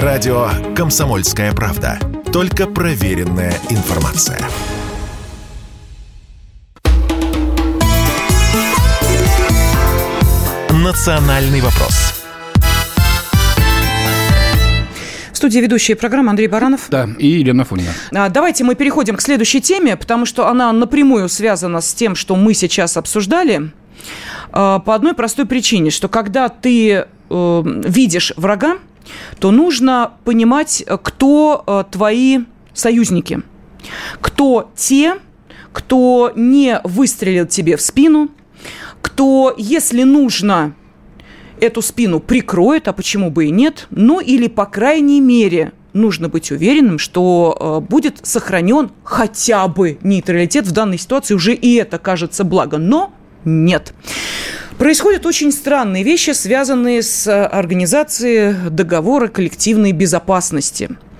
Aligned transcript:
Радио 0.00 0.48
«Комсомольская 0.74 1.52
правда». 1.52 1.98
Только 2.32 2.66
проверенная 2.66 3.52
информация. 3.68 4.40
«Национальный 10.70 11.60
вопрос» 11.60 12.22
студии 15.34 15.58
ведущая 15.58 15.96
программы 15.96 16.30
Андрей 16.30 16.46
Баранов. 16.46 16.86
Да, 16.88 17.06
и 17.18 17.26
Елена 17.26 17.64
Фонина. 17.64 17.90
А, 18.14 18.30
давайте 18.30 18.64
мы 18.64 18.76
переходим 18.76 19.16
к 19.16 19.20
следующей 19.20 19.60
теме, 19.60 19.96
потому 19.96 20.24
что 20.24 20.48
она 20.48 20.72
напрямую 20.72 21.28
связана 21.28 21.82
с 21.82 21.92
тем, 21.92 22.14
что 22.14 22.34
мы 22.36 22.54
сейчас 22.54 22.96
обсуждали. 22.96 23.72
А, 24.52 24.78
по 24.78 24.94
одной 24.94 25.14
простой 25.14 25.44
причине, 25.44 25.90
что 25.90 26.08
когда 26.08 26.48
ты 26.48 27.06
э, 27.28 27.62
видишь 27.64 28.32
врага, 28.36 28.76
то 29.38 29.50
нужно 29.50 30.14
понимать, 30.24 30.84
кто 31.02 31.64
э, 31.66 31.84
твои 31.90 32.40
союзники, 32.74 33.42
кто 34.20 34.70
те, 34.76 35.16
кто 35.72 36.32
не 36.36 36.80
выстрелил 36.84 37.46
тебе 37.46 37.76
в 37.76 37.80
спину, 37.80 38.30
кто, 39.00 39.54
если 39.56 40.02
нужно, 40.04 40.74
эту 41.60 41.82
спину 41.82 42.20
прикроет, 42.20 42.88
а 42.88 42.92
почему 42.92 43.30
бы 43.30 43.46
и 43.46 43.50
нет, 43.50 43.86
ну 43.90 44.20
или, 44.20 44.48
по 44.48 44.66
крайней 44.66 45.20
мере, 45.20 45.72
нужно 45.92 46.28
быть 46.28 46.50
уверенным, 46.50 46.98
что 46.98 47.56
э, 47.84 47.88
будет 47.88 48.20
сохранен 48.22 48.90
хотя 49.04 49.68
бы 49.68 49.98
нейтралитет 50.02 50.66
в 50.66 50.72
данной 50.72 50.98
ситуации. 50.98 51.34
Уже 51.34 51.54
и 51.54 51.74
это 51.74 51.98
кажется 51.98 52.44
благо, 52.44 52.78
но 52.78 53.12
нет. 53.44 53.94
Происходят 54.82 55.26
очень 55.26 55.52
странные 55.52 56.02
вещи, 56.02 56.32
связанные 56.32 57.02
с 57.02 57.28
организацией 57.46 58.68
договора 58.68 59.28
коллективной 59.28 59.92
безопасности– 59.92 60.90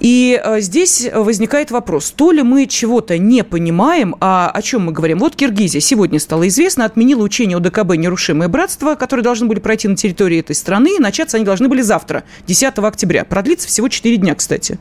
и 0.00 0.40
э, 0.42 0.60
здесь 0.60 1.08
возникает 1.12 1.70
вопрос, 1.70 2.10
то 2.10 2.30
ли 2.30 2.42
мы 2.42 2.66
чего-то 2.66 3.18
не 3.18 3.42
понимаем, 3.44 4.14
а 4.20 4.50
о 4.52 4.62
чем 4.62 4.86
мы 4.86 4.92
говорим? 4.92 5.18
Вот 5.18 5.36
Киргизия 5.36 5.80
сегодня 5.80 6.20
стало 6.20 6.46
известно, 6.48 6.84
отменила 6.84 7.22
учение 7.22 7.56
ОДКБ 7.56 7.96
«Нерушимое 7.96 8.48
братство», 8.48 8.94
которые 8.94 9.24
должны 9.24 9.46
были 9.46 9.60
пройти 9.60 9.88
на 9.88 9.96
территории 9.96 10.40
этой 10.40 10.54
страны, 10.54 10.96
и 10.96 10.98
начаться 11.00 11.36
они 11.36 11.44
должны 11.44 11.68
были 11.68 11.82
завтра, 11.82 12.24
10 12.46 12.78
октября. 12.78 13.24
Продлится 13.24 13.68
всего 13.68 13.88
4 13.88 14.16
дня, 14.16 14.34
кстати. 14.34 14.78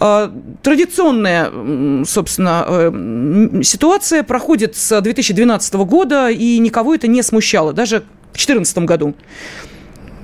А, 0.00 0.32
традиционная, 0.62 2.04
собственно, 2.04 2.64
э, 2.66 3.60
ситуация 3.62 4.22
проходит 4.22 4.76
с 4.76 5.00
2012 5.00 5.74
года, 5.84 6.30
и 6.30 6.58
никого 6.58 6.94
это 6.94 7.06
не 7.06 7.22
смущало, 7.22 7.72
даже 7.72 8.00
в 8.32 8.36
2014 8.36 8.78
году 8.78 9.14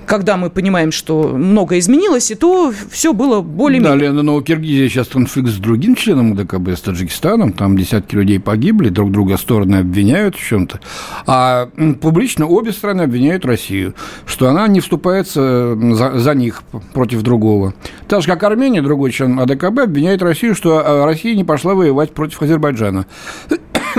когда 0.08 0.38
мы 0.38 0.48
понимаем, 0.48 0.90
что 0.90 1.34
многое 1.36 1.78
изменилось, 1.80 2.30
и 2.30 2.34
то 2.34 2.72
все 2.90 3.12
было 3.12 3.42
более-менее. 3.42 3.98
Да, 3.98 4.04
Лена, 4.06 4.22
но 4.22 4.36
у 4.36 4.40
Киргизии 4.40 4.88
сейчас 4.88 5.08
конфликт 5.08 5.50
с 5.50 5.56
другим 5.56 5.94
членом 5.94 6.34
ДКБ, 6.34 6.70
с 6.70 6.80
Таджикистаном, 6.80 7.52
там 7.52 7.76
десятки 7.76 8.14
людей 8.14 8.40
погибли, 8.40 8.88
друг 8.88 9.12
друга 9.12 9.36
стороны 9.36 9.76
обвиняют 9.76 10.34
в 10.34 10.40
чем-то, 10.40 10.80
а 11.26 11.68
публично 12.00 12.46
обе 12.46 12.72
страны 12.72 13.02
обвиняют 13.02 13.44
Россию, 13.44 13.94
что 14.24 14.48
она 14.48 14.66
не 14.66 14.80
вступается 14.80 15.76
за, 15.76 16.18
за 16.18 16.34
них 16.34 16.62
против 16.94 17.20
другого. 17.20 17.74
Так 18.08 18.22
же, 18.22 18.28
как 18.28 18.42
Армения, 18.44 18.80
другой 18.80 19.12
член 19.12 19.38
АДКБ, 19.38 19.80
обвиняет 19.80 20.22
Россию, 20.22 20.54
что 20.54 20.82
а, 20.82 21.04
Россия 21.04 21.34
не 21.34 21.44
пошла 21.44 21.74
воевать 21.74 22.12
против 22.12 22.40
Азербайджана. 22.40 23.04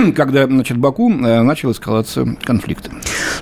когда, 0.16 0.46
значит, 0.46 0.76
Баку 0.76 1.10
э, 1.10 1.42
начал 1.42 1.72
эскалация 1.72 2.36
конфликта. 2.42 2.90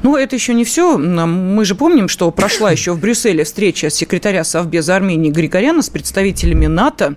Ну, 0.03 0.17
это 0.17 0.37
еще 0.37 0.55
не 0.55 0.65
все. 0.65 0.99
Мы 0.99 1.65
же 1.65 1.75
помним, 1.75 2.09
что 2.09 2.31
прошла 2.31 2.71
еще 2.71 2.93
в 2.93 3.01
Брюсселе 3.01 3.45
встреча 3.45 3.91
секретаря 3.91 4.45
Совбеза 4.45 4.97
Армении 4.97 5.31
Григоряна 5.31 5.83
с 5.83 5.91
представителями 5.91 6.67
НАТО. 6.67 7.17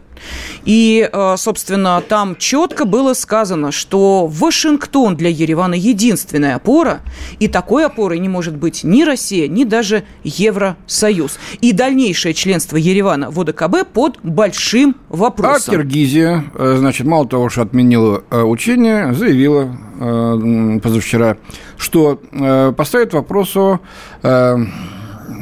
И, 0.65 1.09
э, 1.11 1.35
собственно, 1.37 2.01
там 2.07 2.35
четко 2.35 2.85
было 2.85 3.13
сказано, 3.13 3.71
что 3.71 4.27
Вашингтон 4.27 5.15
для 5.15 5.29
Еревана 5.29 5.73
единственная 5.73 6.55
опора, 6.55 7.01
и 7.39 7.47
такой 7.47 7.85
опорой 7.85 8.19
не 8.19 8.29
может 8.29 8.55
быть 8.55 8.83
ни 8.83 9.03
Россия, 9.03 9.47
ни 9.47 9.63
даже 9.63 10.03
Евросоюз. 10.23 11.39
И 11.61 11.73
дальнейшее 11.73 12.33
членство 12.33 12.77
Еревана 12.77 13.31
в 13.31 13.39
ОДКБ 13.39 13.87
под 13.93 14.19
большим 14.23 14.95
вопросом. 15.09 15.75
А 15.75 15.77
Киргизия, 15.77 16.45
э, 16.55 16.75
значит, 16.77 17.07
мало 17.07 17.27
того, 17.27 17.49
что 17.49 17.61
отменила 17.63 18.23
учение, 18.29 19.13
заявила 19.13 19.75
э, 19.99 20.79
позавчера, 20.81 21.37
что 21.77 22.19
э, 22.31 22.73
поставит 22.75 23.13
вопрос 23.13 23.55
о 23.55 23.79
э, 24.23 24.57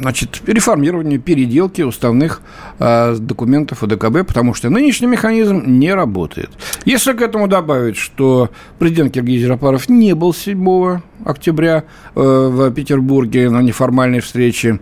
значит, 0.00 0.42
реформировании, 0.46 1.18
переделке 1.18 1.84
уставных 1.84 2.42
э, 2.78 3.16
документов 3.18 3.82
ОДКБ, 3.82 4.26
потому 4.26 4.54
что 4.54 4.70
нынешний 4.70 5.06
механизм 5.06 5.62
не 5.66 5.92
работает. 5.94 6.50
Если 6.84 7.12
к 7.12 7.22
этому 7.22 7.48
добавить, 7.48 7.96
что 7.96 8.50
президент 8.78 9.14
Киргизии 9.14 9.46
Рапаров 9.46 9.88
не 9.88 10.14
был 10.14 10.34
7 10.34 11.00
октября 11.24 11.84
э, 12.14 12.20
в 12.20 12.70
Петербурге 12.72 13.50
на 13.50 13.60
неформальной 13.62 14.20
встрече, 14.20 14.80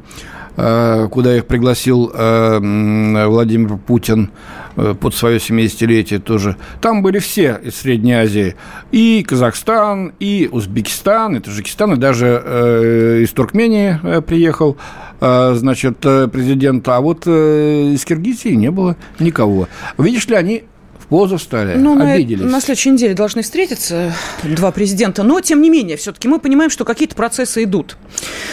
куда 0.59 1.37
их 1.37 1.47
пригласил 1.47 2.11
э, 2.13 3.27
Владимир 3.27 3.77
Путин 3.77 4.33
э, 4.75 4.95
под 4.99 5.15
свое 5.15 5.39
70-летие 5.39 6.19
тоже. 6.19 6.57
Там 6.81 7.03
были 7.03 7.21
все 7.21 7.61
из 7.63 7.77
Средней 7.77 8.15
Азии. 8.15 8.57
И 8.91 9.25
Казахстан, 9.27 10.15
и 10.19 10.49
Узбекистан, 10.51 11.37
и 11.37 11.41
Таджикистан, 11.41 11.93
и 11.93 11.97
даже 11.97 13.23
из 13.23 13.31
Туркмении 13.31 14.21
приехал 14.23 14.77
значит, 15.21 15.99
президент. 15.99 16.89
А 16.89 17.01
вот 17.01 17.27
из 17.27 18.05
Киргизии 18.05 18.55
не 18.55 18.71
было 18.71 18.97
никого. 19.21 19.69
Видишь 19.97 20.27
ли, 20.27 20.35
они 20.35 20.65
позу 21.09 21.39
стали, 21.39 21.75
ну, 21.77 22.01
обиделись. 22.01 22.45
На, 22.45 22.51
на 22.51 22.61
следующей 22.61 22.91
неделе 22.91 23.15
должны 23.15 23.43
встретиться 23.43 24.13
два 24.43 24.71
президента, 24.73 25.23
но, 25.23 25.41
тем 25.41 25.63
не 25.63 25.71
менее, 25.71 25.97
все-таки 25.97 26.29
мы 26.29 26.39
понимаем, 26.39 26.71
что 26.71 26.85
какие-то 26.85 27.15
процессы 27.15 27.65
идут. 27.65 27.97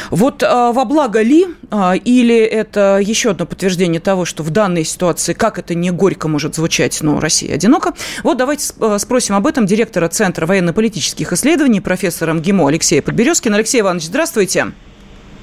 Вот 0.09 0.43
а, 0.43 0.71
во 0.71 0.85
благо 0.85 1.21
ли, 1.21 1.47
а, 1.71 1.95
или 1.95 2.37
это 2.37 2.99
еще 3.01 3.31
одно 3.31 3.45
подтверждение 3.45 3.99
того, 3.99 4.25
что 4.25 4.43
в 4.43 4.49
данной 4.49 4.83
ситуации, 4.83 5.33
как 5.33 5.59
это 5.59 5.75
не 5.75 5.91
горько 5.91 6.27
может 6.27 6.55
звучать, 6.55 6.99
но 7.01 7.19
Россия 7.19 7.55
одинока. 7.55 7.93
Вот 8.23 8.37
давайте 8.37 8.73
а, 8.79 8.99
спросим 8.99 9.35
об 9.35 9.47
этом 9.47 9.65
директора 9.65 10.07
Центра 10.07 10.45
военно-политических 10.45 11.33
исследований, 11.33 11.81
профессора 11.81 12.33
МГИМО 12.33 12.67
Алексея 12.67 13.01
Подберезкина. 13.01 13.55
Алексей 13.57 13.81
Иванович, 13.81 14.05
здравствуйте. 14.05 14.67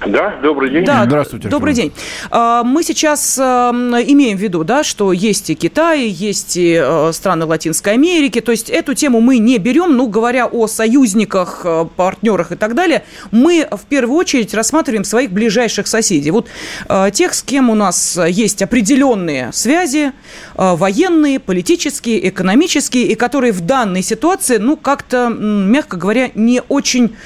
Да, 0.07 0.37
добрый 0.43 0.71
день. 0.71 0.85
Да, 0.85 1.05
Здравствуйте. 1.05 1.49
Добрый 1.49 1.75
день. 1.75 1.93
А, 2.31 2.63
мы 2.65 2.83
сейчас 2.83 3.39
имеем 3.39 4.37
в 4.37 4.41
виду, 4.41 4.65
да, 4.65 4.83
что 4.83 5.13
есть 5.13 5.51
и 5.51 5.55
Китай, 5.55 6.07
есть 6.07 6.57
и 6.57 6.81
э, 6.83 7.13
страны 7.13 7.47
Латинской 7.47 7.95
Америки. 7.95 8.41
То 8.41 8.53
есть 8.53 8.71
эту 8.71 8.95
тему 8.95 9.21
мы 9.21 9.39
не 9.39 9.59
берем, 9.59 9.97
ну, 9.97 10.09
говоря 10.09 10.47
о 10.47 10.67
союзниках, 10.67 11.63
э, 11.65 11.87
партнерах 11.97 12.53
и 12.53 12.57
так 12.57 12.75
далее, 12.75 13.05
мы 13.31 13.67
в 13.71 13.85
первую 13.89 14.19
очередь 14.19 14.55
рассматриваем 14.55 15.05
своих 15.05 15.31
ближайших 15.31 15.87
соседей. 15.87 16.31
Вот 16.31 16.49
э, 16.89 17.11
тех, 17.13 17.35
с 17.35 17.43
кем 17.43 17.71
у 17.71 17.75
нас 17.75 18.19
есть 18.29 18.63
определенные 18.63 19.53
связи, 19.53 20.13
военные, 20.55 21.39
политические, 21.39 22.29
экономические, 22.29 23.07
и 23.07 23.15
которые 23.15 23.53
в 23.53 23.61
данной 23.61 24.03
ситуации, 24.03 24.59
ну, 24.59 24.77
как-то, 24.77 25.29
мягко 25.29 25.97
говоря, 25.97 26.31
не 26.35 26.63
очень 26.69 27.17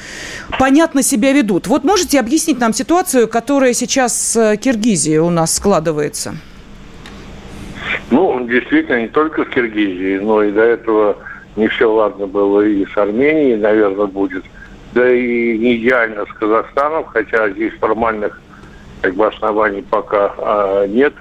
понятно 0.58 1.02
себя 1.02 1.32
ведут. 1.32 1.66
Вот 1.66 1.84
можете 1.84 2.20
объяснить 2.20 2.58
нам 2.60 2.65
ситуацию, 2.72 3.28
которая 3.28 3.72
сейчас 3.72 4.16
с 4.16 4.56
Киргизией 4.56 5.18
у 5.18 5.30
нас 5.30 5.54
складывается? 5.54 6.36
Ну, 8.10 8.46
действительно, 8.46 9.02
не 9.02 9.08
только 9.08 9.44
с 9.44 9.48
Киргизией, 9.48 10.20
но 10.20 10.42
и 10.42 10.52
до 10.52 10.62
этого 10.62 11.16
не 11.56 11.68
все 11.68 11.90
ладно 11.90 12.26
было 12.26 12.60
и 12.62 12.86
с 12.86 12.96
Арменией, 12.96 13.56
наверное, 13.56 14.06
будет. 14.06 14.44
Да 14.92 15.12
и 15.12 15.58
не 15.58 15.76
идеально 15.76 16.24
с 16.26 16.32
Казахстаном, 16.34 17.04
хотя 17.04 17.50
здесь 17.50 17.72
формальных 17.74 18.40
как 19.02 19.14
бы, 19.14 19.26
оснований 19.26 19.82
пока 19.82 20.34
а, 20.38 20.86
нет. 20.86 21.14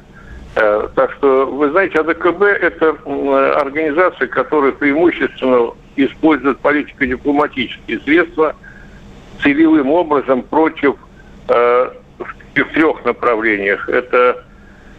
А, 0.56 0.89
так 0.95 1.12
что, 1.13 1.45
вы 1.48 1.69
знаете, 1.71 2.00
АДКБ– 2.00 2.41
это 2.62 2.95
организация, 3.59 4.27
которая 4.27 4.71
преимущественно 4.71 5.71
использует 5.95 6.59
политико-дипломатические 6.59 8.00
средства 8.01 8.56
целевым 9.41 9.91
образом 9.91 10.41
против 10.44 10.95
э, 10.95 11.05
в 11.47 12.74
трех 12.74 13.03
направлениях. 13.06 13.88
Это 13.89 14.44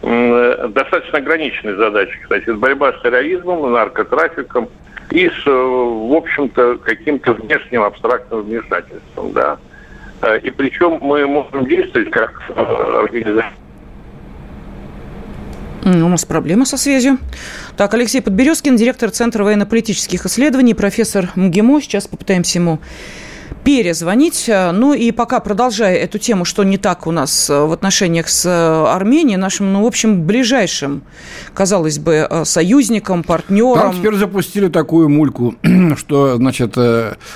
э, 0.01 0.67
достаточно 0.69 1.17
ограниченные 1.19 1.75
задачи, 1.75 2.17
кстати. 2.21 2.43
Это 2.43 2.55
борьба 2.55 2.93
с 2.93 3.01
терроризмом, 3.01 3.71
наркотрафиком 3.71 4.69
и 5.09 5.29
с, 5.29 5.45
в 5.45 6.13
общем-то, 6.13 6.77
каким-то 6.79 7.33
внешним 7.33 7.83
абстрактным 7.83 8.43
вмешательством, 8.43 9.31
да. 9.33 9.57
Э, 10.21 10.39
и 10.39 10.49
причем 10.51 10.99
мы 11.01 11.25
можем 11.25 11.65
действовать 11.65 12.11
как 12.11 12.41
э, 12.49 13.01
организация 13.03 13.53
у 15.85 16.09
нас 16.09 16.25
проблема 16.25 16.65
со 16.65 16.75
связью. 16.75 17.17
Так, 17.77 17.93
Алексей 17.93 18.21
Подберезкин, 18.21 18.75
директор 18.75 19.09
Центра 19.09 19.45
военно-политических 19.45 20.25
исследований, 20.25 20.73
профессор 20.73 21.29
МГИМО. 21.35 21.81
Сейчас 21.81 22.07
попытаемся 22.07 22.59
ему 22.59 22.79
перезвонить. 23.67 24.49
Ну 24.49 24.93
и 24.93 25.11
пока 25.11 25.41
продолжая 25.41 25.97
эту 25.97 26.19
тему, 26.19 26.45
что 26.45 26.63
не 26.63 26.77
так 26.77 27.05
у 27.05 27.11
нас 27.11 27.49
в 27.49 27.73
отношениях 27.73 28.29
с 28.29 28.45
Арменией, 28.45 29.35
нашим, 29.35 29.73
ну, 29.73 29.83
в 29.83 29.85
общем, 29.85 30.23
ближайшим, 30.25 31.03
казалось 31.53 31.99
бы, 31.99 32.29
союзником, 32.45 33.23
партнером. 33.23 33.91
Там 33.91 33.95
теперь 33.97 34.15
запустили 34.15 34.69
такую 34.69 35.09
мульку, 35.09 35.55
что, 35.97 36.37
значит, 36.37 36.77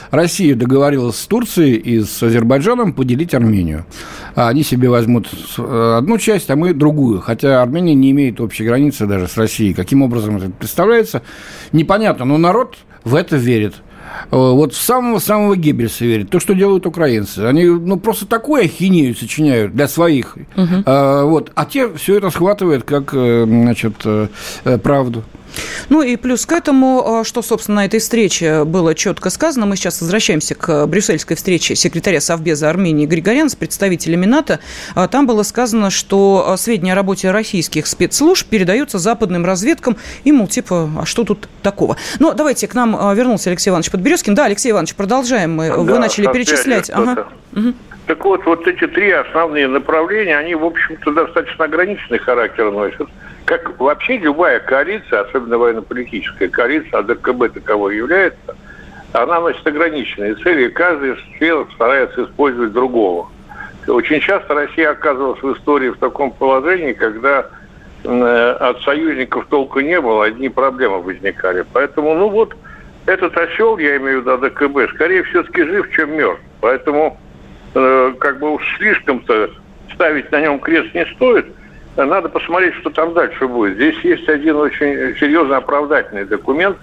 Россия 0.09 0.55
договорилась 0.55 1.17
с 1.17 1.27
Турцией 1.27 1.75
и 1.75 1.99
с 1.99 2.23
Азербайджаном 2.23 2.93
поделить 2.93 3.33
Армению. 3.33 3.85
А 4.33 4.47
они 4.47 4.63
себе 4.63 4.87
возьмут 4.87 5.27
одну 5.57 6.17
часть, 6.17 6.49
а 6.49 6.55
мы 6.55 6.73
другую. 6.73 7.19
Хотя 7.19 7.61
Армения 7.61 7.93
не 7.93 8.11
имеет 8.11 8.39
общей 8.39 8.63
границы 8.63 9.05
даже 9.05 9.27
с 9.27 9.35
Россией. 9.35 9.73
Каким 9.73 10.01
образом 10.01 10.37
это 10.37 10.49
представляется, 10.49 11.23
непонятно. 11.73 12.23
Но 12.23 12.37
народ 12.37 12.77
в 13.03 13.15
это 13.15 13.35
верит. 13.35 13.75
Э, 14.31 14.35
вот 14.35 14.73
самого-самого 14.73 15.55
Геббельса 15.55 16.05
верит. 16.05 16.29
То, 16.29 16.39
что 16.39 16.53
делают 16.53 16.85
украинцы. 16.85 17.39
Они 17.39 17.65
ну, 17.65 17.97
просто 17.97 18.25
такую 18.25 18.63
ахинею 18.63 19.15
сочиняют 19.15 19.73
для 19.73 19.87
своих. 19.87 20.37
Угу. 20.55 20.83
А, 20.85 21.23
вот. 21.25 21.51
а 21.55 21.65
те 21.65 21.93
все 21.93 22.17
это 22.17 22.29
схватывают 22.29 22.83
как 22.83 23.13
э, 23.13 23.45
значит, 23.45 23.95
правду. 24.83 25.23
Ну 25.89 26.01
и 26.01 26.15
плюс 26.15 26.45
к 26.45 26.51
этому, 26.51 27.19
а, 27.19 27.23
что, 27.23 27.41
собственно, 27.41 27.77
на 27.77 27.85
этой 27.85 27.99
встрече 27.99 28.63
было 28.63 28.95
четко 28.95 29.29
сказано, 29.29 29.65
мы 29.65 29.75
сейчас 29.75 30.01
возвращаемся 30.01 30.55
к 30.55 30.85
брюссельской 30.85 31.35
встрече 31.35 31.75
секретаря 31.75 32.21
Совбеза 32.21 32.69
Армении 32.69 33.05
Григорян 33.05 33.49
с 33.49 33.55
представителями 33.55 34.25
НАТО. 34.25 34.59
А, 34.95 35.07
там 35.07 35.27
было 35.27 35.43
сказано, 35.43 35.89
что 35.89 36.45
а, 36.47 36.57
сведения 36.57 36.93
о 36.93 36.95
работе 36.95 37.31
российских 37.31 37.87
спецслужб 37.87 38.47
передаются 38.47 38.97
западным 38.97 39.45
разведкам, 39.45 39.97
и, 40.23 40.31
мол, 40.31 40.47
типа, 40.47 40.89
а 41.01 41.05
что 41.05 41.23
тут 41.23 41.47
такого? 41.61 41.97
Ну, 42.19 42.33
давайте, 42.33 42.67
к 42.67 42.73
нам 42.73 43.15
вернулся 43.15 43.49
Алексей 43.49 43.69
Иванович 43.69 43.91
Подберезкин. 43.91 44.35
Да, 44.35 44.45
Алексей 44.45 44.71
Иванович, 44.71 44.95
продолжаем 44.95 45.55
мы. 45.55 45.69
Да, 45.69 45.77
Вы 45.77 45.99
начали 45.99 46.31
перечислять. 46.31 46.89
Ага. 46.89 47.27
Угу. 47.55 47.73
Так 48.07 48.25
вот, 48.25 48.45
вот 48.45 48.67
эти 48.67 48.87
три 48.87 49.11
основные 49.11 49.67
направления, 49.67 50.37
они, 50.37 50.55
в 50.55 50.65
общем-то, 50.65 51.11
достаточно 51.11 51.65
ограниченный 51.65 52.19
характер 52.19 52.71
носят 52.71 53.07
как 53.51 53.77
вообще 53.81 54.17
любая 54.17 54.61
коалиция, 54.61 55.23
особенно 55.23 55.57
военно-политическая 55.57 56.47
коалиция, 56.47 56.99
а 56.99 57.03
ДКБ 57.03 57.53
таковой 57.53 57.97
является, 57.97 58.55
она 59.11 59.41
носит 59.41 59.67
ограниченные 59.67 60.35
цели, 60.35 60.67
и 60.67 60.69
каждый 60.69 61.17
член 61.37 61.67
старается 61.75 62.23
использовать 62.23 62.71
другого. 62.71 63.27
Очень 63.89 64.21
часто 64.21 64.53
Россия 64.53 64.91
оказывалась 64.91 65.43
в 65.43 65.51
истории 65.53 65.89
в 65.89 65.97
таком 65.97 66.31
положении, 66.31 66.93
когда 66.93 67.47
э, 68.05 68.55
от 68.57 68.81
союзников 68.83 69.47
толку 69.47 69.81
не 69.81 69.99
было, 69.99 70.23
одни 70.23 70.47
проблемы 70.47 71.01
возникали. 71.01 71.65
Поэтому, 71.73 72.13
ну 72.13 72.29
вот, 72.29 72.55
этот 73.05 73.37
осел, 73.37 73.77
я 73.79 73.97
имею 73.97 74.21
в 74.21 74.27
виду 74.27 74.37
ДКБ, 74.37 74.93
скорее 74.95 75.23
все-таки 75.23 75.63
жив, 75.63 75.91
чем 75.91 76.15
мертв. 76.15 76.41
Поэтому, 76.61 77.19
э, 77.75 78.13
как 78.17 78.39
бы 78.39 78.53
уж 78.53 78.63
слишком-то 78.77 79.49
ставить 79.93 80.31
на 80.31 80.39
нем 80.39 80.57
крест 80.59 80.95
не 80.95 81.05
стоит– 81.07 81.47
надо 81.97 82.29
посмотреть, 82.29 82.75
что 82.75 82.89
там 82.89 83.13
дальше 83.13 83.47
будет. 83.47 83.75
Здесь 83.75 83.97
есть 84.03 84.27
один 84.29 84.55
очень 84.55 85.15
серьезный 85.19 85.57
оправдательный 85.57 86.25
документ. 86.25 86.77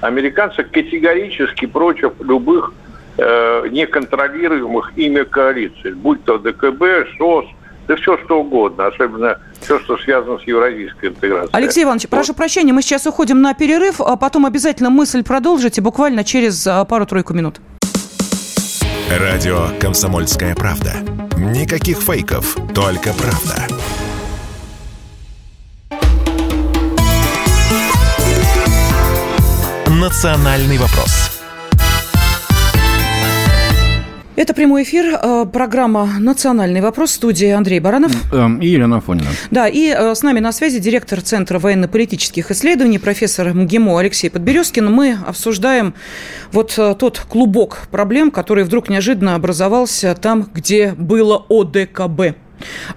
Американцы 0.00 0.64
категорически 0.64 1.66
против 1.66 2.12
любых 2.20 2.72
э, 3.18 3.68
неконтролируемых 3.70 4.92
ими 4.96 5.22
коалиций, 5.22 5.92
будь 5.92 6.24
то 6.24 6.38
ДКБ, 6.38 7.08
ШОС, 7.16 7.46
да 7.88 7.96
все 7.96 8.16
что 8.18 8.40
угодно, 8.40 8.86
особенно 8.86 9.38
все, 9.60 9.78
что 9.80 9.96
связано 9.98 10.38
с 10.38 10.42
евразийской 10.42 11.10
интеграцией. 11.10 11.50
Алексей 11.52 11.84
Иванович, 11.84 12.04
вот. 12.04 12.10
прошу 12.10 12.34
прощения, 12.34 12.72
мы 12.72 12.82
сейчас 12.82 13.06
уходим 13.06 13.40
на 13.42 13.54
перерыв, 13.54 14.00
а 14.00 14.16
потом 14.16 14.46
обязательно 14.46 14.90
мысль 14.90 15.22
продолжите 15.22 15.80
буквально 15.80 16.24
через 16.24 16.66
а, 16.66 16.84
пару-тройку 16.84 17.32
минут. 17.34 17.56
Радио 19.10 19.66
«Комсомольская 19.80 20.54
правда». 20.54 20.94
Никаких 21.36 21.98
фейков, 21.98 22.56
только 22.74 23.12
правда. 23.12 23.66
«Национальный 30.02 30.78
вопрос». 30.78 31.30
Это 34.34 34.52
прямой 34.52 34.82
эфир, 34.82 35.14
э, 35.14 35.46
программа 35.46 36.08
«Национальный 36.18 36.80
вопрос», 36.80 37.12
студии 37.12 37.50
Андрей 37.50 37.78
Баранов. 37.78 38.10
Эм, 38.32 38.58
и 38.58 38.66
Елена 38.66 38.96
Афонина. 38.96 39.28
Да, 39.52 39.68
и 39.68 39.94
э, 39.96 40.16
с 40.16 40.22
нами 40.24 40.40
на 40.40 40.50
связи 40.50 40.80
директор 40.80 41.20
Центра 41.20 41.60
военно-политических 41.60 42.50
исследований, 42.50 42.98
профессор 42.98 43.54
МГИМО 43.54 43.96
Алексей 43.96 44.28
Подберезкин. 44.28 44.90
Мы 44.90 45.16
обсуждаем 45.24 45.94
вот 46.50 46.74
э, 46.78 46.96
тот 46.98 47.20
клубок 47.20 47.82
проблем, 47.92 48.32
который 48.32 48.64
вдруг 48.64 48.88
неожиданно 48.88 49.36
образовался 49.36 50.16
там, 50.16 50.50
где 50.52 50.94
было 50.98 51.46
ОДКБ 51.48 52.34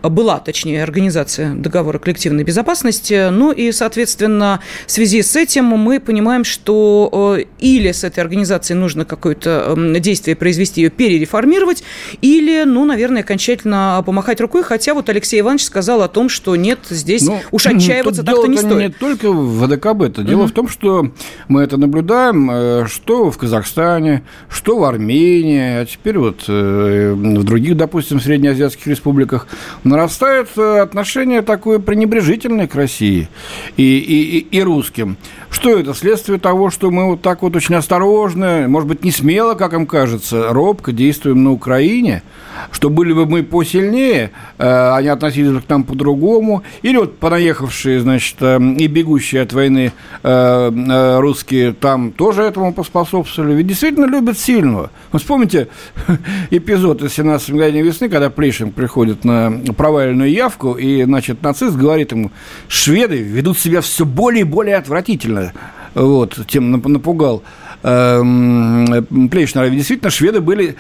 была, 0.02 0.40
точнее, 0.40 0.84
организация 0.84 1.54
договора 1.54 2.00
коллективной 2.00 2.44
безопасности. 2.44 3.30
Ну 3.30 3.52
и, 3.52 3.72
соответственно, 3.72 4.62
в 4.88 4.92
связи 4.92 5.22
с 5.22 5.36
этим 5.36 5.66
мы 5.66 6.00
понимаем, 6.00 6.44
что 6.44 7.38
э, 7.40 7.46
или 7.60 7.92
с 7.92 8.04
этой 8.04 8.20
организацией 8.20 8.78
нужно 8.78 9.06
какое-то 9.06 9.74
эм, 9.76 9.94
действие 10.02 10.36
произвести, 10.36 10.82
ее 10.82 10.90
перереформировать, 10.90 11.84
или, 12.22 12.64
ну, 12.64 12.86
наверное, 12.86 13.22
окончательно 13.22 14.02
помахать 14.06 14.40
рукой, 14.42 14.64
хотя 14.64 14.94
вот 14.94 15.10
Алексей 15.10 15.40
Иванович 15.40 15.66
сказал 15.66 16.02
о 16.02 16.08
том, 16.08 16.30
что 16.30 16.56
нет, 16.56 16.80
здесь 16.90 17.24
ну, 17.24 17.40
уж 17.52 17.66
отчаиваться 17.68 18.24
так-то 18.24 18.48
не 18.48 18.58
стоит. 18.58 18.78
не 18.78 18.90
только 18.90 19.32
в 19.32 19.66
ВДКБ, 19.66 20.02
это 20.02 20.24
дело 20.24 20.42
угу. 20.42 20.48
в 20.48 20.52
том, 20.52 20.68
что 20.68 21.12
мы 21.48 21.62
это 21.62 21.78
наблюдаем, 21.78 22.50
э, 22.52 22.86
что 22.88 23.32
в 23.32 23.38
Казахстане, 23.38 24.24
что 24.50 24.78
в 24.78 24.84
Армении, 24.84 25.82
а 25.82 25.86
теперь 25.86 26.18
вот 26.18 26.46
э, 26.48 27.14
в 27.14 27.44
других, 27.44 27.78
допустим, 27.78 28.20
среднеазиатских 28.20 28.88
республиках 28.88 29.48
нарастает 29.84 30.50
э, 30.58 30.80
отношение 30.80 31.42
такое 31.42 31.80
пренебрежительное 31.80 32.68
к 32.68 32.76
России 32.76 33.30
и, 33.78 33.84
и, 33.84 34.38
и, 34.38 34.58
и 34.58 34.62
русским. 34.62 35.18
Что 35.50 35.78
это? 35.78 35.94
Следствие 35.94 36.40
того, 36.40 36.70
что 36.70 36.92
мы 36.92 37.06
вот 37.06 37.22
так 37.22 37.42
вот 37.42 37.56
очень 37.56 37.76
осторожно, 37.76 38.66
может 38.68 38.90
быть, 38.90 39.04
не 39.04 39.12
смело, 39.12 39.54
как 39.54 39.74
им 39.74 39.86
кажется, 39.86 40.52
робко 40.52 40.92
действуем 40.92 41.44
на 41.44 41.52
Украине, 41.52 42.24
что 42.72 42.90
были 42.90 43.14
бы 43.14 43.26
мы 43.26 43.44
посильнее, 43.44 44.32
э, 44.58 44.92
они 44.94 45.08
относились 45.08 45.52
бы 45.52 45.62
к 45.62 45.70
нам 45.70 45.84
по-другому, 45.84 46.64
или 46.82 46.98
вот 46.98 47.18
понаехавшие, 47.18 48.00
значит, 48.00 48.36
э, 48.42 48.60
и 48.78 48.88
бегущие 48.88 49.42
от 49.42 49.54
войны 49.54 49.92
русские 50.24 51.74
там 51.74 52.12
тоже 52.12 52.44
этому 52.44 52.74
поспособствовали. 52.74 53.54
Ведь 53.54 53.68
действительно 53.68 54.06
любят 54.06 54.38
сильного. 54.38 54.90
Вы 55.12 55.20
вспомните 55.20 55.68
эпизод 56.52 57.04
из 57.04 57.14
17 57.14 57.50
мгновений 57.50 57.82
весны, 57.82 58.10
когда 58.10 58.30
Плешин 58.30 58.72
приходит 58.72 59.24
на 59.24 59.45
проваленную 59.78 60.32
явку, 60.32 60.74
и, 60.74 61.04
значит, 61.04 61.42
нацист 61.42 61.76
говорит 61.76 62.12
ему, 62.12 62.32
шведы 62.68 63.18
ведут 63.18 63.58
себя 63.58 63.82
все 63.82 64.06
более 64.06 64.42
и 64.42 64.46
более 64.46 64.76
отвратительно. 64.78 65.54
Вот, 65.94 66.40
тем 66.48 66.72
напугал 66.72 67.44
эм, 67.84 69.30
Плейшнера. 69.32 69.66
Ведь 69.66 69.78
действительно, 69.78 70.10
шведы 70.10 70.42
были 70.42 70.76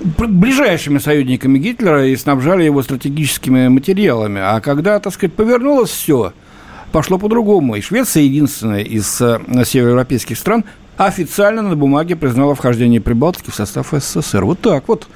ближайшими 0.00 0.98
союзниками 0.98 1.58
Гитлера 1.58 2.06
и 2.06 2.16
снабжали 2.16 2.64
его 2.64 2.82
стратегическими 2.82 3.68
материалами. 3.68 4.40
А 4.42 4.60
когда, 4.60 4.98
так 4.98 5.12
сказать, 5.12 5.34
повернулось 5.34 5.90
все, 5.90 6.32
пошло 6.92 7.18
по-другому. 7.18 7.76
И 7.76 7.80
Швеция 7.80 8.22
единственная 8.22 8.82
из 8.82 9.20
э, 9.20 9.40
североевропейских 9.64 10.38
стран 10.38 10.64
официально 10.96 11.62
на 11.62 11.76
бумаге 11.76 12.16
признала 12.16 12.54
вхождение 12.54 13.00
Прибалтики 13.00 13.50
в 13.50 13.54
состав 13.54 13.92
СССР. 13.92 14.44
Вот 14.44 14.60
так 14.60 14.88
вот. 14.88 15.06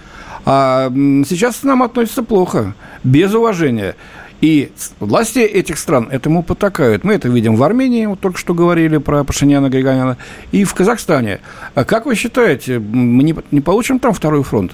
А 0.46 0.90
сейчас 0.90 1.56
к 1.56 1.64
нам 1.64 1.82
относятся 1.82 2.22
плохо, 2.22 2.74
без 3.02 3.34
уважения. 3.34 3.96
И 4.44 4.70
власти 5.00 5.38
этих 5.38 5.78
стран 5.78 6.06
этому 6.10 6.42
потакают. 6.42 7.02
Мы 7.02 7.14
это 7.14 7.28
видим 7.28 7.56
в 7.56 7.62
Армении, 7.62 8.04
вот 8.04 8.20
только 8.20 8.38
что 8.38 8.52
говорили 8.52 8.98
про 8.98 9.24
Пашиняна 9.24 9.70
Григоряна, 9.70 10.18
и 10.52 10.64
в 10.64 10.74
Казахстане. 10.74 11.40
А 11.74 11.86
как 11.86 12.04
вы 12.04 12.14
считаете, 12.14 12.78
мы 12.78 13.22
не, 13.22 13.34
не 13.50 13.62
получим 13.62 13.98
там 13.98 14.12
второй 14.12 14.42
фронт? 14.42 14.72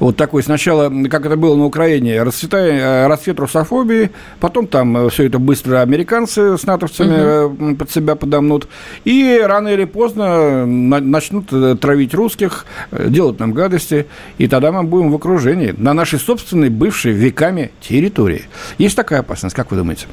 Вот 0.00 0.16
такой 0.16 0.42
сначала, 0.42 0.92
как 1.08 1.24
это 1.24 1.36
было 1.36 1.54
на 1.54 1.66
Украине, 1.66 2.20
расцветая, 2.20 3.04
э, 3.04 3.06
расцвет 3.06 3.38
русофобии, 3.38 4.10
потом 4.40 4.66
там 4.66 4.96
э, 4.96 5.10
все 5.10 5.26
это 5.28 5.38
быстро 5.38 5.82
американцы 5.82 6.58
с 6.58 6.64
натовцами 6.64 7.44
угу. 7.44 7.76
под 7.76 7.92
себя 7.92 8.16
подомнут, 8.16 8.66
и 9.04 9.40
рано 9.40 9.68
или 9.68 9.84
поздно 9.84 10.66
начнут 10.66 11.46
травить 11.80 12.12
русских, 12.12 12.66
делать 12.90 13.38
нам 13.38 13.52
гадости, 13.52 14.06
и 14.38 14.48
тогда 14.48 14.72
мы 14.72 14.82
будем 14.82 15.12
в 15.12 15.14
окружении 15.14 15.72
на 15.78 15.94
нашей 15.94 16.18
собственной 16.18 16.70
бывшей 16.70 17.12
веками 17.12 17.70
территории. 17.80 18.46
Есть 18.78 18.96
такая 18.96 19.11
опасность, 19.20 19.54
как 19.54 19.70
вы 19.70 19.76
думаете? 19.76 20.06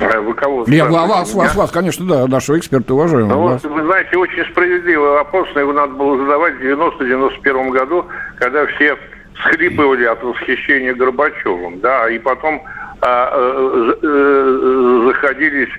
А 0.00 0.20
вы 0.20 0.34
кого? 0.34 0.64
Я, 0.66 0.86
вас, 0.86 1.32
вас, 1.32 1.54
вас, 1.54 1.70
конечно, 1.70 2.06
да, 2.06 2.26
нашего 2.26 2.58
эксперта 2.58 2.94
уважаем. 2.94 3.28
Ну, 3.28 3.38
вот, 3.40 3.64
вы 3.64 3.82
знаете, 3.84 4.16
очень 4.16 4.44
справедливый 4.50 5.10
вопрос, 5.10 5.48
но 5.54 5.60
его 5.60 5.72
надо 5.72 5.94
было 5.94 6.18
задавать 6.18 6.54
в 6.56 6.60
90-91 6.60 7.70
году, 7.70 8.04
когда 8.38 8.66
все 8.66 8.96
схлипывали 9.40 10.04
от 10.04 10.22
восхищения 10.22 10.94
Горбачевым, 10.94 11.80
да, 11.80 12.08
и 12.10 12.18
потом 12.18 12.62
а, 13.00 13.30
а, 13.32 13.98
а, 14.02 15.02
заходились 15.06 15.72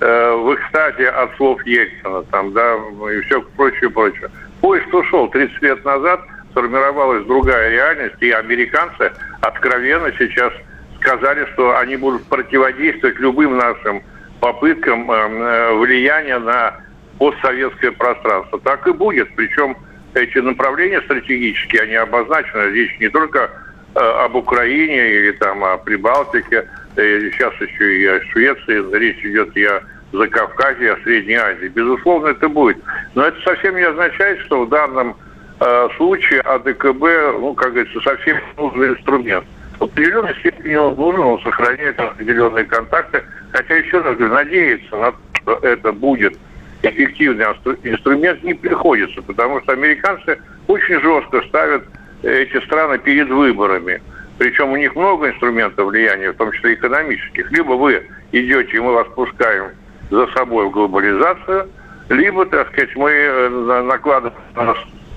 а, 0.00 0.36
в 0.36 0.54
экстазе 0.54 1.08
от 1.08 1.34
слов 1.36 1.64
Ельцина, 1.64 2.22
там, 2.30 2.52
да, 2.52 2.74
и 3.10 3.20
все 3.22 3.42
прочее, 3.56 3.90
прочее. 3.90 4.30
Поезд 4.60 4.92
ушел 4.94 5.28
30 5.28 5.62
лет 5.62 5.84
назад, 5.84 6.20
сформировалась 6.52 7.26
другая 7.26 7.70
реальность, 7.70 8.16
и 8.20 8.30
американцы 8.30 9.12
откровенно 9.40 10.12
сейчас 10.18 10.52
сказали, 11.00 11.46
что 11.52 11.76
они 11.78 11.96
будут 11.96 12.24
противодействовать 12.26 13.18
любым 13.18 13.56
нашим 13.56 14.02
попыткам 14.40 15.10
э, 15.10 15.14
э, 15.14 15.74
влияния 15.74 16.38
на 16.38 16.76
постсоветское 17.18 17.92
пространство. 17.92 18.60
Так 18.60 18.86
и 18.86 18.92
будет. 18.92 19.34
Причем 19.34 19.76
эти 20.14 20.38
направления 20.38 21.00
стратегические, 21.02 21.82
они 21.82 21.94
обозначены. 21.94 22.70
Здесь 22.70 22.90
не 23.00 23.08
только 23.08 23.50
э, 23.94 24.00
об 24.00 24.36
Украине 24.36 25.14
или 25.14 25.32
там 25.32 25.64
о 25.64 25.78
Прибалтике, 25.78 26.68
сейчас 26.94 27.54
еще 27.60 27.96
и 27.96 28.06
о 28.06 28.20
Швеции, 28.32 28.98
речь 28.98 29.24
идет 29.24 29.56
и 29.56 29.64
о 29.64 29.80
Закавказье, 30.12 30.92
о 30.92 31.02
Средней 31.02 31.36
Азии. 31.36 31.68
Безусловно, 31.68 32.28
это 32.28 32.48
будет. 32.48 32.76
Но 33.14 33.24
это 33.24 33.40
совсем 33.42 33.76
не 33.76 33.82
означает, 33.82 34.40
что 34.40 34.64
в 34.64 34.68
данном 34.68 35.16
э, 35.62 35.88
случае 35.96 36.40
АДКБ, 36.40 37.02
ну, 37.40 37.54
как 37.54 37.72
говорится, 37.72 38.00
совсем 38.00 38.38
нужный 38.56 38.88
инструмент. 38.88 39.44
В 39.78 39.84
определенной 39.84 40.34
степени 40.36 40.74
он 40.74 40.94
нужен, 40.94 41.20
он 41.20 41.40
сохраняет 41.42 41.98
определенные 41.98 42.64
контакты. 42.64 43.22
Хотя, 43.52 43.76
еще 43.76 44.00
раз 44.00 44.16
говорю, 44.16 44.34
надеяться 44.34 44.96
на 44.96 45.12
то, 45.12 45.18
что 45.34 45.66
это 45.66 45.92
будет 45.92 46.38
эффективный 46.82 47.44
инструмент, 47.84 48.42
не 48.42 48.54
приходится, 48.54 49.22
потому 49.22 49.60
что 49.62 49.72
американцы 49.72 50.38
очень 50.66 51.00
жестко 51.00 51.42
ставят 51.48 51.84
эти 52.22 52.64
страны 52.64 52.98
перед 52.98 53.28
выборами. 53.28 54.00
Причем 54.38 54.72
у 54.72 54.76
них 54.76 54.94
много 54.96 55.30
инструментов 55.30 55.86
влияния, 55.86 56.32
в 56.32 56.36
том 56.36 56.52
числе 56.52 56.74
экономических. 56.74 57.50
Либо 57.52 57.72
вы 57.72 58.06
идете, 58.32 58.76
и 58.76 58.80
мы 58.80 58.94
вас 58.94 59.06
пускаем 59.14 59.70
за 60.10 60.26
собой 60.28 60.66
в 60.66 60.70
глобализацию, 60.70 61.68
либо, 62.08 62.44
так 62.46 62.68
сказать, 62.72 62.94
мы 62.96 63.10
э, 63.10 63.82
накладываем 63.82 64.36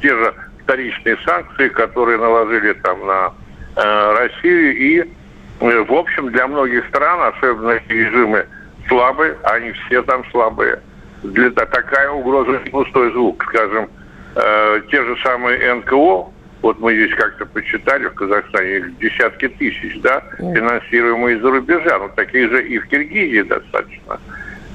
те 0.06 0.16
же 0.16 0.34
вторичные 0.64 1.18
санкции, 1.26 1.68
которые 1.70 2.20
наложили 2.20 2.74
там 2.74 3.06
на 3.08 3.34
э, 3.76 4.14
Россию. 4.20 4.78
И, 4.78 5.00
э, 5.00 5.84
в 5.84 5.94
общем, 5.94 6.30
для 6.32 6.48
многих 6.48 6.88
стран, 6.90 7.34
особенно 7.36 7.80
режимы 7.90 8.46
слабые, 8.88 9.36
они 9.44 9.72
все 9.72 10.04
там 10.04 10.24
слабые, 10.30 10.80
для 11.24 11.50
такая 11.50 12.12
угроза 12.12 12.60
не 12.64 12.70
пустой 12.70 13.12
звук. 13.14 13.44
Скажем, 13.50 13.90
э, 14.36 14.82
те 14.92 15.04
же 15.04 15.18
самые 15.24 15.74
НКО, 15.74 16.28
вот 16.62 16.80
мы 16.80 16.94
здесь 16.94 17.16
как-то 17.16 17.48
почитали 17.48 18.06
в 18.06 18.14
Казахстане, 18.14 18.94
десятки 19.00 19.48
тысяч, 19.48 20.00
да, 20.02 20.24
финансируемые 20.38 21.38
из-за 21.38 21.50
рубежа, 21.50 21.98
но 21.98 22.10
такие 22.10 22.48
же 22.48 22.64
и 22.64 22.78
в 22.78 22.88
Киргизии 22.88 23.42
достаточно. 23.42 24.20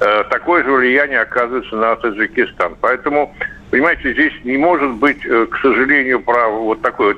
Э, 0.01 0.23
такое 0.29 0.63
же 0.63 0.71
влияние 0.71 1.21
оказывается 1.21 1.75
на 1.75 1.95
Таджикистан. 1.95 2.75
Поэтому, 2.81 3.33
понимаете, 3.71 4.13
здесь 4.13 4.33
не 4.43 4.57
может 4.57 4.91
быть, 4.91 5.25
э, 5.25 5.47
к 5.47 5.57
сожалению, 5.57 6.19
право 6.21 6.59
вот 6.59 6.81
такое 6.81 7.15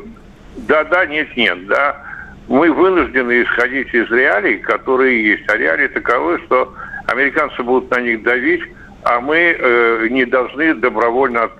да-да, 0.56 1.06
нет-нет, 1.06 1.68
да. 1.68 2.02
Мы 2.48 2.72
вынуждены 2.72 3.44
исходить 3.44 3.94
из 3.94 4.10
реалий, 4.12 4.60
которые 4.60 5.24
есть. 5.26 5.50
А 5.50 5.58
реалии 5.58 5.88
таковы, 5.88 6.40
что 6.46 6.74
американцы 7.08 7.64
будут 7.64 7.90
на 7.92 8.02
них 8.02 8.24
давить, 8.24 8.62
а 9.04 9.20
мы 9.20 9.38
э, 9.38 10.08
не 10.10 10.26
должны 10.26 10.76
добровольно 10.76 11.44
от, 11.44 11.52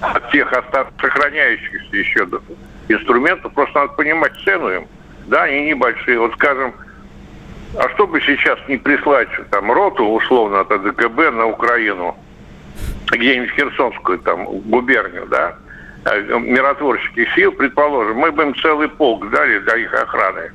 от 0.00 0.30
тех 0.30 0.52
остатков, 0.52 0.94
сохраняющихся 1.00 1.96
еще 1.96 2.28
инструментов, 2.88 3.52
просто 3.54 3.80
надо 3.80 3.92
понимать 3.94 4.32
цену 4.44 4.68
им. 4.70 4.86
Да, 5.26 5.44
они 5.44 5.66
небольшие. 5.66 6.18
Вот 6.18 6.32
скажем, 6.34 6.74
а 7.78 7.88
что 7.90 8.06
бы 8.06 8.20
сейчас 8.20 8.58
не 8.68 8.76
прислать 8.76 9.28
там 9.50 9.70
роту, 9.70 10.04
условно, 10.04 10.60
от 10.60 10.70
АДКБ 10.72 11.32
на 11.32 11.46
Украину, 11.46 12.16
где-нибудь 13.16 13.50
Херсонскую 13.52 14.18
там 14.18 14.44
губернию, 14.44 15.26
да, 15.26 15.56
э, 16.04 16.38
миротворческих 16.38 17.32
сил, 17.34 17.52
предположим, 17.52 18.16
мы 18.16 18.32
бы 18.32 18.42
им 18.42 18.54
целый 18.56 18.88
полк 18.88 19.28
дали 19.30 19.58
для 19.58 19.76
их 19.76 19.94
охраны. 19.94 20.52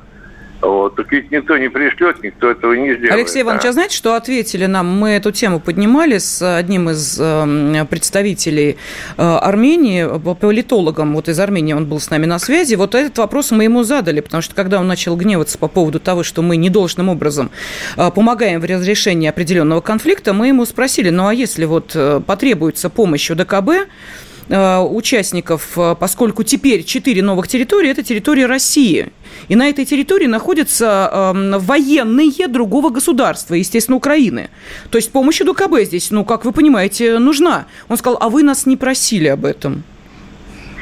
Вот. 0.62 0.96
Так 0.96 1.12
ведь 1.12 1.32
никто 1.32 1.58
не 1.58 1.70
пришлет, 1.70 2.24
никто 2.24 2.50
этого 2.50 2.74
не 2.74 2.94
сделает. 2.94 3.14
Алексей 3.14 3.42
Иванович, 3.42 3.64
да. 3.64 3.70
а 3.70 3.74
знаете, 3.74 3.96
что 3.96 4.16
ответили 4.16 4.66
нам? 4.66 4.88
Мы 4.88 5.12
эту 5.12 5.32
тему 5.32 5.60
поднимали 5.60 6.18
с 6.18 6.42
одним 6.58 6.90
из 6.90 7.18
э, 7.20 7.86
представителей 7.90 8.78
э, 9.18 9.22
Армении, 9.22 10.08
политологом 10.36 11.14
вот 11.14 11.30
из 11.30 11.40
Армении, 11.40 11.74
он 11.74 11.86
был 11.86 12.00
с 12.00 12.10
нами 12.10 12.26
на 12.26 12.40
связи. 12.40 12.76
Вот 12.76 12.96
этот 12.96 13.18
вопрос 13.18 13.52
мы 13.52 13.66
ему 13.66 13.84
задали, 13.84 14.22
потому 14.22 14.42
что 14.42 14.56
когда 14.56 14.80
он 14.80 14.88
начал 14.88 15.16
гневаться 15.16 15.58
по 15.58 15.68
поводу 15.68 16.00
того, 16.00 16.24
что 16.24 16.42
мы 16.42 16.58
недолжным 16.58 17.10
образом 17.10 17.52
э, 17.98 18.10
помогаем 18.12 18.60
в 18.62 18.66
разрешении 18.66 19.30
определенного 19.30 19.82
конфликта, 19.82 20.34
мы 20.34 20.48
ему 20.48 20.66
спросили, 20.66 21.10
ну 21.10 21.28
а 21.28 21.34
если 21.34 21.66
вот 21.66 21.92
э, 21.96 22.22
потребуется 22.26 22.90
помощь 22.90 23.30
УДКБ, 23.30 23.70
Э, 23.70 24.35
участников, 24.50 25.78
э, 25.78 25.96
поскольку 26.00 26.44
теперь 26.44 26.84
четыре 26.84 27.24
новых 27.24 27.48
территории– 27.48 27.90
это 27.92 28.04
территории 28.04 28.44
России. 28.44 29.10
И 29.48 29.56
на 29.56 29.70
этой 29.70 29.86
территории 29.86 30.28
находятся 30.28 31.34
э, 31.36 31.58
военные 31.60 32.48
другого 32.48 32.90
государства, 32.90 33.56
естественно, 33.56 33.98
Украины. 33.98 34.50
То 34.92 34.98
есть 34.98 35.12
помощь 35.12 35.40
ДКБ 35.40 35.82
здесь, 35.84 36.12
ну, 36.12 36.26
как 36.26 36.46
вы 36.46 36.52
понимаете, 36.52 37.20
нужна. 37.20 37.66
Он 37.90 37.98
сказал, 37.98 38.18
а 38.22 38.30
вы 38.30 38.44
нас 38.44 38.66
не 38.66 38.78
просили 38.78 39.28
об 39.28 39.46
этом. 39.46 39.84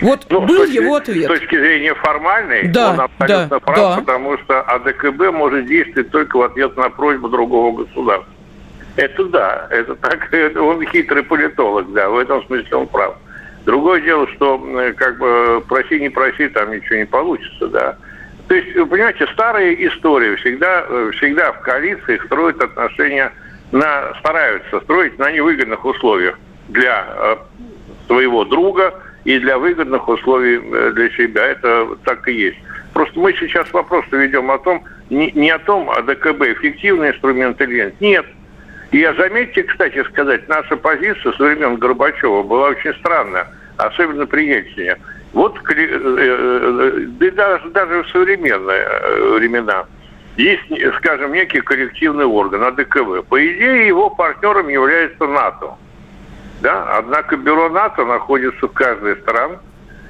Вот 0.01 0.25
ну, 0.29 0.41
был 0.41 0.57
точки, 0.57 0.75
его 0.75 0.95
ответ. 0.95 1.25
С 1.25 1.39
точки 1.39 1.57
зрения 1.57 1.93
формальной, 1.95 2.67
да, 2.67 2.91
он 2.91 2.99
абсолютно 2.99 3.47
да, 3.47 3.59
прав, 3.59 3.77
да. 3.77 3.95
потому 4.01 4.37
что 4.39 4.61
АДКБ 4.61 5.31
может 5.31 5.65
действовать 5.67 6.11
только 6.11 6.37
в 6.37 6.41
ответ 6.41 6.75
на 6.75 6.89
просьбу 6.89 7.29
другого 7.29 7.83
государства. 7.83 8.27
Это 8.97 9.23
да, 9.25 9.67
это 9.71 9.95
так, 9.95 10.29
он 10.57 10.85
хитрый 10.87 11.23
политолог, 11.23 11.91
да, 11.93 12.09
в 12.09 12.17
этом 12.17 12.45
смысле 12.45 12.75
он 12.75 12.87
прав. 12.87 13.15
Другое 13.65 14.01
дело, 14.01 14.27
что 14.29 14.59
как 14.97 15.17
бы 15.17 15.63
проси, 15.67 15.99
не 15.99 16.09
проси, 16.09 16.49
там 16.49 16.71
ничего 16.71 16.97
не 16.97 17.05
получится, 17.05 17.67
да. 17.67 17.97
То 18.47 18.55
есть, 18.55 18.75
вы 18.75 18.85
понимаете, 18.85 19.25
старые 19.27 19.87
истории 19.87 20.35
всегда, 20.35 20.85
всегда 21.13 21.53
в 21.53 21.61
коалициях 21.61 22.25
строят 22.25 22.61
отношения 22.61 23.31
на, 23.71 24.13
стараются 24.19 24.81
строить 24.81 25.17
на 25.17 25.31
невыгодных 25.31 25.83
условиях 25.85 26.37
для 26.67 27.05
э, 27.07 27.35
своего 28.07 28.45
друга 28.45 28.93
и 29.23 29.39
для 29.39 29.57
выгодных 29.57 30.07
условий 30.07 30.59
э, 30.61 30.91
для 30.91 31.09
себя. 31.11 31.45
Это 31.47 31.87
так 32.03 32.27
и 32.27 32.33
есть. 32.33 32.57
Просто 32.93 33.17
мы 33.19 33.33
сейчас 33.33 33.71
вопрос 33.73 34.05
ведем 34.11 34.51
о 34.51 34.59
том, 34.59 34.83
не, 35.09 35.31
не 35.31 35.49
о 35.49 35.59
том, 35.59 35.89
а 35.89 36.01
ДКБ 36.01 36.41
эффективный 36.41 37.09
инструмент 37.09 37.59
или 37.61 37.75
нет. 37.75 38.01
Нет. 38.01 38.25
И 38.93 38.99
я 38.99 39.11
заметьте, 39.15 39.63
кстати 39.63 40.03
сказать, 40.09 40.47
наша 40.47 40.77
позиция 40.77 41.33
со 41.33 41.43
времен 41.43 41.77
Горбачева 41.77 42.43
была 42.43 42.67
очень 42.69 42.93
странная, 42.99 43.47
особенно 43.77 44.27
при 44.27 44.45
Ельцине. 44.45 44.97
Вот, 45.33 45.57
э, 45.67 45.73
э, 45.75 47.05
да 47.19 47.31
даже, 47.31 47.69
даже 47.71 48.03
в 48.03 48.09
современные 48.09 48.81
э, 48.81 49.37
времена, 49.39 49.87
есть, 50.37 50.61
скажем, 50.97 51.33
некий 51.33 51.61
коллективный 51.61 52.25
орган, 52.25 52.63
АДКВ. 52.65 53.25
По 53.29 53.43
идее, 53.43 53.87
его 53.87 54.11
партнером 54.11 54.67
является 54.67 55.25
НАТО. 55.25 55.73
Да? 56.61 56.97
Однако 56.99 57.35
бюро 57.35 57.69
НАТО 57.69 58.05
находится 58.05 58.67
в 58.67 58.73
каждой 58.73 59.15
стране, 59.21 59.57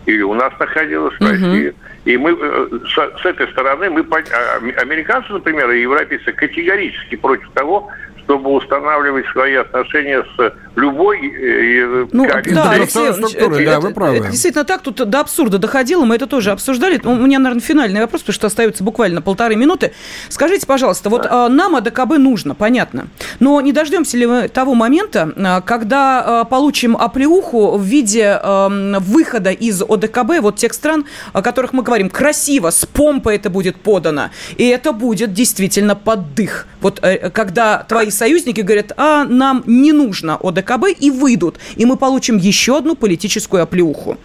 или 0.05 0.23
у 0.23 0.33
нас 0.33 0.51
находилось 0.59 1.15
в 1.17 1.25
России. 1.25 1.73
И 2.03 2.17
мы 2.17 2.35
с, 2.35 3.21
с 3.21 3.25
этой 3.25 3.47
стороны, 3.47 3.89
мы, 3.89 4.01
а, 4.01 4.81
американцы, 4.81 5.31
например, 5.31 5.71
и 5.71 5.83
европейцы 5.83 6.33
категорически 6.33 7.15
против 7.15 7.49
того, 7.51 7.89
чтобы 8.23 8.51
устанавливать 8.51 9.25
свои 9.27 9.55
отношения 9.55 10.23
с 10.37 10.53
любой 10.75 11.27
э, 11.27 12.07
ну, 12.11 12.27
да, 12.27 12.71
Алексей, 12.71 13.13
структуры, 13.13 13.65
да, 13.65 13.79
вы 13.79 13.91
правы. 13.91 14.17
Это 14.17 14.29
действительно 14.29 14.63
так, 14.63 14.81
тут 14.81 15.07
до 15.07 15.19
абсурда 15.19 15.57
доходило, 15.57 16.05
мы 16.05 16.15
это 16.15 16.27
тоже 16.27 16.51
обсуждали. 16.51 16.99
У 17.03 17.15
меня, 17.15 17.39
наверное, 17.39 17.61
финальный 17.61 18.01
вопрос, 18.01 18.21
потому 18.21 18.33
что 18.33 18.47
остается 18.47 18.83
буквально 18.83 19.21
полторы 19.21 19.55
минуты. 19.55 19.93
Скажите, 20.29 20.65
пожалуйста, 20.65 21.09
вот 21.09 21.23
да. 21.23 21.49
нам 21.49 21.75
АДКБ 21.75 22.17
нужно, 22.17 22.55
понятно, 22.55 23.07
но 23.39 23.61
не 23.61 23.71
дождемся 23.71 24.17
ли 24.17 24.25
мы 24.25 24.47
того 24.47 24.73
момента, 24.73 25.31
а, 25.37 25.61
когда 25.61 26.41
а, 26.41 26.43
получим 26.45 26.97
оплеуху 26.97 27.77
в 27.77 27.83
виде 27.83 28.39
выхода 28.43 29.51
из 29.51 29.81
ОДКБ, 29.81 30.39
вот 30.41 30.55
тех 30.55 30.73
стран, 30.73 31.05
о 31.33 31.41
которых 31.41 31.73
мы 31.73 31.83
говорим, 31.83 32.09
красиво, 32.09 32.69
с 32.69 32.85
помпой 32.85 33.35
это 33.35 33.49
будет 33.49 33.75
подано, 33.75 34.29
и 34.57 34.67
это 34.67 34.91
будет 34.91 35.33
действительно 35.33 35.95
поддых. 35.95 36.67
Вот 36.81 36.99
э, 37.01 37.29
когда 37.29 37.83
твои 37.87 38.09
союзники 38.09 38.61
говорят, 38.61 38.91
а 38.97 39.23
нам 39.23 39.63
не 39.65 39.91
нужно 39.91 40.35
ОДКБ 40.35 40.62
и 40.99 41.11
выйдут, 41.11 41.57
и 41.75 41.85
мы 41.85 41.97
получим 41.97 42.37
еще 42.37 42.77
одну 42.77 42.95
политическую 42.95 43.63
оплеуху. 43.63 44.17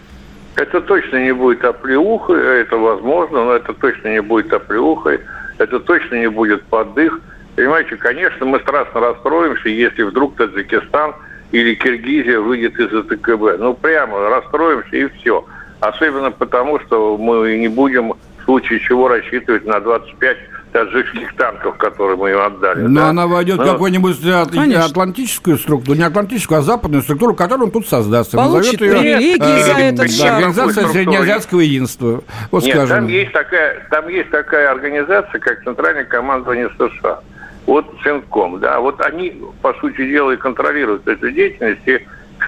Это 0.55 0.81
точно 0.81 1.23
не 1.23 1.33
будет 1.33 1.63
оплеухой, 1.63 2.61
это 2.61 2.75
возможно, 2.77 3.45
но 3.45 3.53
это 3.53 3.73
точно 3.73 4.09
не 4.09 4.21
будет 4.21 4.51
оплеухой, 4.51 5.19
это 5.57 5.79
точно 5.79 6.15
не 6.15 6.29
будет 6.29 6.63
поддых. 6.63 7.19
Понимаете, 7.55 7.95
конечно, 7.95 8.45
мы 8.45 8.59
страшно 8.59 8.99
расстроимся, 8.99 9.69
если 9.69 10.03
вдруг 10.03 10.35
Таджикистан 10.35 11.13
или 11.51 11.75
Киргизия 11.75 12.39
выйдет 12.39 12.79
из 12.79 12.93
АТКБ. 12.93 13.59
Ну, 13.59 13.73
прямо 13.73 14.29
расстроимся 14.29 14.95
и 14.95 15.07
все. 15.07 15.45
Особенно 15.79 16.31
потому, 16.31 16.79
что 16.81 17.17
мы 17.17 17.57
не 17.57 17.67
будем 17.67 18.13
в 18.39 18.43
случае 18.45 18.79
чего 18.79 19.07
рассчитывать 19.07 19.65
на 19.65 19.79
25 19.79 20.37
таджикских 20.71 21.35
танков, 21.35 21.77
которые 21.77 22.17
мы 22.17 22.31
им 22.31 22.39
отдали. 22.39 22.81
Но 22.81 23.01
да? 23.01 23.09
она 23.09 23.27
войдет 23.27 23.59
в 23.59 23.65
какую-нибудь 23.65 24.17
Конечно. 24.21 24.85
атлантическую 24.85 25.57
структуру, 25.57 25.97
не 25.97 26.03
атлантическую, 26.03 26.59
а 26.59 26.61
западную 26.61 27.01
структуру, 27.01 27.35
которую 27.35 27.67
он 27.67 27.71
тут 27.71 27.87
создаст. 27.87 28.31
Получит 28.31 28.81
ее, 28.81 28.91
привилегии 28.91 29.59
э, 29.59 29.63
за 29.63 29.79
этот 29.79 29.97
да, 29.97 30.07
шаг. 30.07 30.33
Организация 30.37 30.87
Среднеазиатского 30.87 31.59
единства. 31.61 32.23
Вот 32.51 32.63
Нет, 32.63 32.75
скажем. 32.75 32.97
там 32.97 33.07
есть, 33.07 33.31
такая, 33.31 33.87
там 33.89 34.07
есть 34.07 34.29
такая 34.29 34.71
организация, 34.71 35.39
как 35.39 35.63
Центральное 35.63 36.05
командование 36.05 36.69
США. 36.77 37.19
Вот 37.65 37.85
Центком, 38.03 38.59
да, 38.59 38.79
вот 38.79 38.99
они, 39.01 39.41
по 39.61 39.73
сути 39.75 40.07
дела, 40.09 40.31
и 40.31 40.37
контролируют 40.37 41.07
эту 41.07 41.31
деятельность, 41.31 41.81
и 41.85 41.99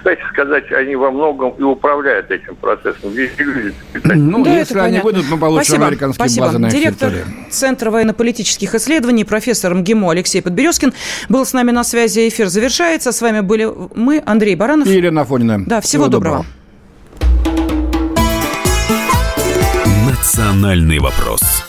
кстати 0.02 0.20
сказать, 0.32 0.72
они 0.72 0.96
во 0.96 1.12
многом 1.12 1.50
и 1.50 1.62
управляют 1.62 2.28
этим 2.30 2.56
процессом. 2.56 3.10
Здесь 3.12 3.30
люди... 3.38 3.72
Ну, 4.04 4.44
да, 4.44 4.58
если 4.58 4.78
они 4.78 4.98
выйдут, 4.98 5.26
мы 5.30 5.38
получим 5.38 5.64
Спасибо. 5.64 5.86
американские 5.86 6.26
Спасибо. 6.26 6.46
базы 6.46 6.58
на 6.58 6.70
Директор 6.70 7.10
территории. 7.10 7.50
Центра 7.50 7.90
военно-политических 7.90 8.74
исследований, 8.74 9.24
профессор 9.24 9.74
МГИМО 9.74 10.10
Алексей 10.10 10.42
Подберезкин 10.42 10.92
был 11.28 11.46
с 11.46 11.52
нами 11.52 11.70
на 11.70 11.84
связи. 11.84 12.28
Эфир 12.28 12.48
завершается. 12.48 13.12
С 13.12 13.22
вами 13.22 13.40
были 13.40 13.70
мы, 13.94 14.20
Андрей 14.26 14.56
Баранов. 14.56 14.88
И 14.88 14.92
Елена 14.92 15.20
Афонина. 15.20 15.62
Да, 15.64 15.80
всего, 15.80 16.04
всего 16.04 16.08
доброго. 16.08 16.44
доброго. 17.20 17.70
Национальный 20.10 20.98
вопрос. 20.98 21.61